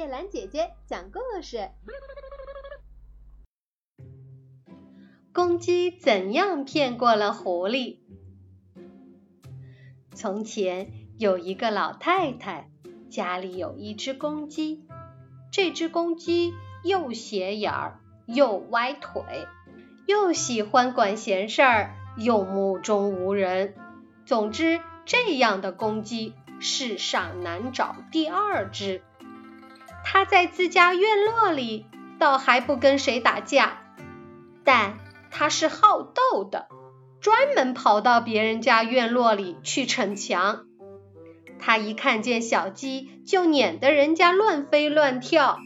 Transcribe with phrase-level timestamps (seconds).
[0.00, 1.68] 叶兰姐姐讲故事：
[5.30, 7.98] 公鸡怎样骗过了狐狸？
[10.14, 12.70] 从前有一个老太太，
[13.10, 14.86] 家里有一只公鸡。
[15.52, 19.22] 这只公鸡又斜眼儿，又歪腿，
[20.06, 23.74] 又喜欢管闲事儿，又目中无人。
[24.24, 29.02] 总之，这样的公鸡世上难找第二只。
[30.12, 31.86] 它在自家院落里
[32.18, 33.78] 倒还不跟谁打架，
[34.64, 34.98] 但
[35.30, 36.66] 它是好斗的，
[37.20, 40.66] 专门跑到别人家院落里去逞强。
[41.60, 45.58] 它一看见小鸡，就撵得人家乱飞乱跳；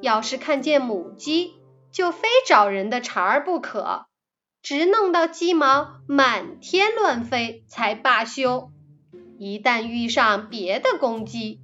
[0.00, 1.54] 要是看见母鸡，
[1.90, 4.06] 就非找人的茬儿不可，
[4.62, 8.70] 直弄到鸡毛满天乱飞才罢休。
[9.36, 11.60] 一旦遇上别的公鸡，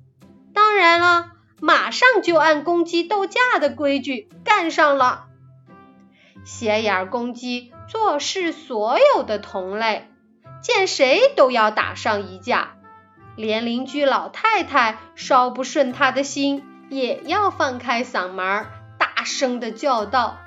[0.53, 1.37] 当然了。
[1.61, 5.27] 马上就按公鸡斗架的规矩干上了。
[6.45, 10.09] 斜眼公鸡做事所有的同类，
[10.63, 12.77] 见谁都要打上一架，
[13.37, 18.67] 连邻居老太太稍不顺他的心，也要放开嗓门，
[18.99, 20.39] 大声的叫道：“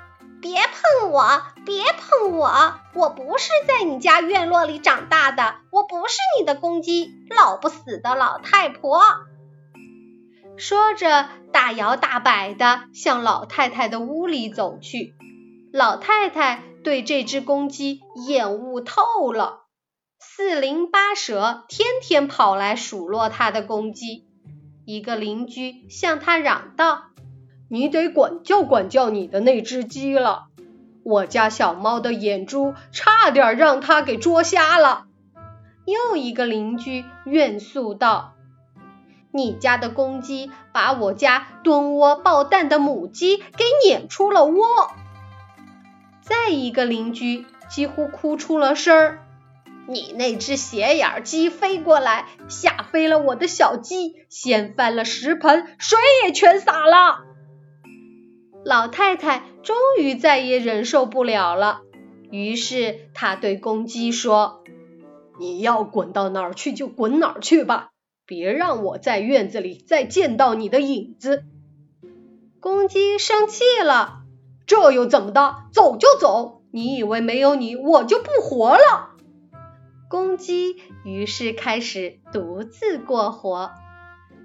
[0.42, 2.74] 别碰我，别碰我！
[2.92, 9.00] 我不是在你家院落里长大的，我不是你的公鸡，老不死的老太婆。”
[10.56, 15.14] 说着，大摇大摆地向老太太的屋里走去。
[15.72, 19.64] 老太太对这只公鸡厌恶透了，
[20.20, 24.26] 四邻八舍天天跑来数落她的公鸡。
[24.86, 27.06] 一个邻居向他嚷道
[27.70, 30.48] ：“你得管教管教你的那只鸡了，
[31.02, 35.06] 我家小猫的眼珠差点让它给捉瞎了。”
[35.86, 38.34] 又一个邻居怨诉道。
[39.36, 44.64] 你家的公鸡把我家蹲窝抱蛋的母鸡给撵出了窝。
[46.22, 49.26] 再一个邻居几乎哭出了声儿
[49.88, 57.24] ：“你那只斜眼鸡飞过来，吓飞了我的小鸡，掀翻了食盆，水也全洒了。”
[58.64, 61.80] 老太太终于再也忍受不了了，
[62.30, 64.62] 于是她对公鸡说
[65.40, 67.90] ：“你要滚到哪儿去就滚哪儿去吧。”
[68.26, 71.44] 别让我在院子里再见到你的影子！
[72.60, 74.22] 公鸡生气了，
[74.66, 75.56] 这又怎么的？
[75.72, 76.62] 走就走！
[76.70, 79.10] 你以为没有你我就不活了？
[80.08, 83.70] 公鸡于是开始独自过活。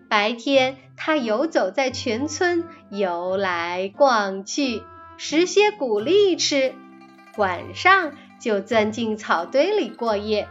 [0.09, 4.83] 白天，它游走在全村，游来逛去，
[5.17, 6.73] 拾些谷粒吃；
[7.37, 10.49] 晚上就钻进草堆里过夜。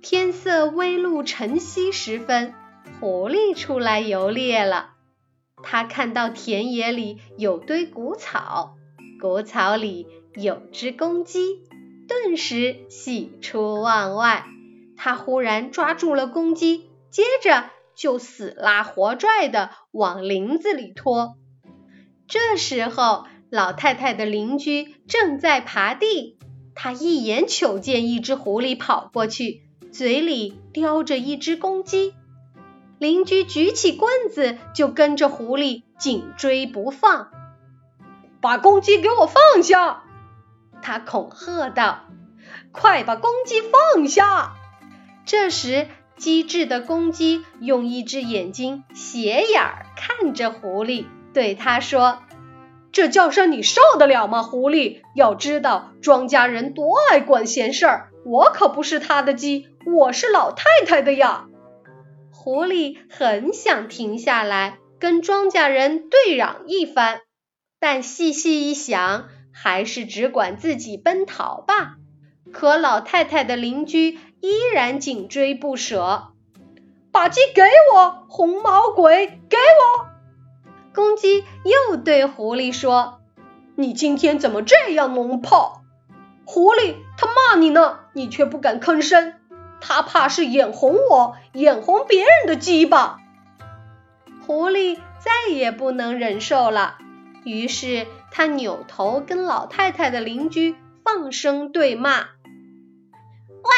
[0.00, 2.54] 天色微露晨曦时分，
[3.00, 4.90] 狐狸出来游猎了。
[5.62, 8.76] 他看到田野里有堆谷草，
[9.20, 11.40] 谷草里有只公鸡，
[12.06, 14.46] 顿时喜出望外。
[14.96, 21.36] 他忽然抓住了公鸡，接着就死拉活拽的往林子里拖。
[22.28, 26.38] 这时候，老太太的邻居正在耙地，
[26.74, 29.67] 他一眼瞅见一只狐狸跑过去。
[29.90, 32.14] 嘴里叼着一只公鸡，
[32.98, 37.30] 邻居举起棍子就跟着狐狸紧追不放。
[38.40, 40.04] 把公鸡给我放下！
[40.80, 42.04] 他恐吓道
[42.70, 44.54] ：“快把公鸡放下！”
[45.26, 52.20] 这时，机智的公鸡用一只眼睛斜眼儿看着狐狸，对他说
[52.92, 54.42] ：“这叫声你受得了吗？
[54.42, 61.46] 狐狸，要知道庄稼人多爱管闲事儿。”我可不是他的鸡，我是老太太的呀。
[62.30, 67.22] 狐狸很想停下来跟庄稼人对嚷一番，
[67.80, 71.94] 但细细一想，还是只管自己奔逃吧。
[72.52, 76.28] 可老太太的邻居依然紧追不舍，
[77.10, 77.62] 把鸡给
[77.94, 80.06] 我，红毛鬼，给我！
[80.94, 83.22] 公鸡又对狐狸说
[83.74, 85.80] ：“你今天怎么这样猛跑？”
[86.44, 89.34] 狐狸，他骂你呢，你却不敢吭声。
[89.80, 93.18] 他怕是眼红我，眼红别人的鸡吧？
[94.44, 96.98] 狐狸再也不能忍受了，
[97.44, 100.74] 于是他扭头跟老太太的邻居
[101.04, 102.26] 放声对骂
[103.62, 103.70] ：“喂，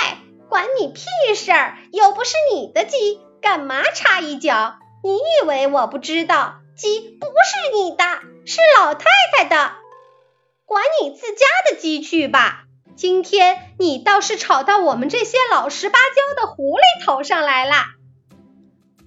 [0.49, 1.03] 管你屁
[1.35, 1.77] 事儿！
[1.93, 4.77] 又不是你的鸡，干嘛插一脚？
[5.05, 6.61] 你以为我不知道？
[6.77, 8.05] 鸡不是你的，
[8.47, 9.05] 是老太
[9.37, 9.73] 太的。”
[10.65, 12.63] 管你自家的鸡去吧！
[13.01, 17.73] 今天你倒是吵到我们这些老实巴交的狐狸头上来了。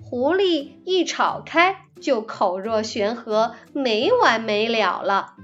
[0.02, 5.36] 狐狸一吵开，就口若悬河，没完没了了。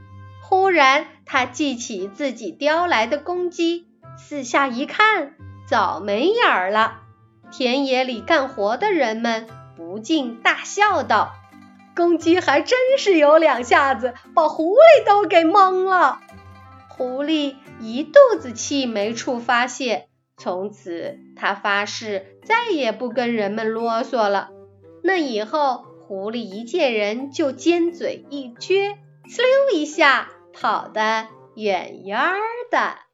[0.42, 3.86] 忽然，他记起自己叼来的公鸡，
[4.18, 5.36] 四下一看，
[5.68, 7.02] 早没影儿了。
[7.52, 9.48] 田野里干活的人们
[9.78, 11.34] 不禁大笑道
[11.96, 16.20] ：“公鸡还真是有两下子，把狐狸都给蒙了。”
[17.00, 24.50] 狐狸一肚子气没处发泄，从此他发誓再也不跟人们啰嗦了。
[25.02, 28.98] 那以后，狐狸一见人就尖嘴一撅，
[29.30, 32.20] 呲溜一下跑得远远
[32.70, 33.09] 的。